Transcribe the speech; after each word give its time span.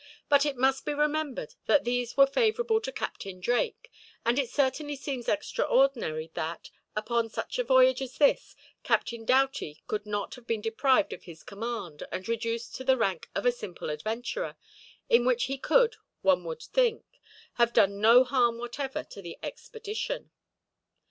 But 0.29 0.47
it 0.47 0.57
must 0.57 0.83
be 0.83 0.95
remembered 0.95 1.53
that 1.67 1.83
these 1.83 2.17
were 2.17 2.25
favorable 2.25 2.81
to 2.81 2.91
Captain 2.91 3.39
Drake, 3.39 3.91
and 4.25 4.39
it 4.39 4.49
certainly 4.49 4.95
seems 4.95 5.27
extraordinary 5.29 6.31
that, 6.33 6.71
upon 6.95 7.29
such 7.29 7.59
a 7.59 7.63
voyage 7.63 8.01
as 8.01 8.17
this, 8.17 8.55
Captain 8.81 9.25
Doughty 9.25 9.83
could 9.85 10.07
not 10.07 10.33
have 10.33 10.47
been 10.47 10.59
deprived 10.59 11.13
of 11.13 11.25
his 11.25 11.43
command 11.43 12.01
and 12.11 12.27
reduced 12.27 12.73
to 12.77 12.83
the 12.83 12.97
rank 12.97 13.29
of 13.35 13.45
a 13.45 13.51
simple 13.51 13.91
adventurer; 13.91 14.55
in 15.07 15.23
which 15.23 15.43
he 15.43 15.59
could, 15.59 15.97
one 16.23 16.43
would 16.45 16.63
think, 16.63 17.05
have 17.61 17.71
done 17.71 18.01
no 18.01 18.23
harm 18.23 18.57
whatever 18.57 19.03
to 19.03 19.21
the 19.21 19.37
expedition. 19.43 20.31